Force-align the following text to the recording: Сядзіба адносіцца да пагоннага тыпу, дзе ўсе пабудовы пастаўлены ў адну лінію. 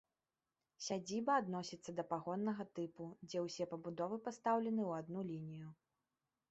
Сядзіба 0.85 1.33
адносіцца 1.41 1.91
да 1.99 2.03
пагоннага 2.13 2.63
тыпу, 2.81 3.11
дзе 3.27 3.39
ўсе 3.49 3.63
пабудовы 3.75 4.15
пастаўлены 4.31 4.81
ў 4.89 5.05
адну 5.05 5.19
лінію. 5.31 5.67